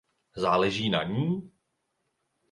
[0.37, 1.51] Záleží na ní?